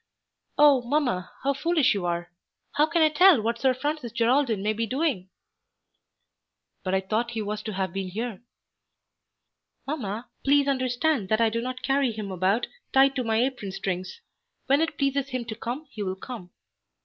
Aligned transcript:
"Oh, 0.57 0.81
mamma, 0.81 1.31
how 1.43 1.53
foolish 1.53 1.93
you 1.93 2.07
are! 2.07 2.31
How 2.71 2.87
can 2.87 3.03
I 3.03 3.09
tell 3.09 3.39
what 3.39 3.59
Sir 3.59 3.75
Francis 3.75 4.11
Geraldine 4.11 4.63
may 4.63 4.73
be 4.73 4.87
doing?" 4.87 5.29
"But 6.83 6.95
I 6.95 7.01
thought 7.01 7.29
he 7.29 7.41
was 7.43 7.61
to 7.61 7.73
have 7.73 7.93
been 7.93 8.07
here." 8.07 8.41
"Mamma, 9.85 10.27
please 10.43 10.67
understand 10.67 11.29
that 11.29 11.39
I 11.39 11.49
do 11.51 11.61
not 11.61 11.83
carry 11.83 12.11
him 12.11 12.31
about 12.31 12.65
tied 12.91 13.15
to 13.15 13.23
my 13.23 13.43
apron 13.43 13.71
strings. 13.71 14.21
When 14.65 14.81
it 14.81 14.97
pleases 14.97 15.29
him 15.29 15.45
to 15.45 15.55
come 15.55 15.85
he 15.91 16.01
will 16.01 16.15
come." 16.15 16.49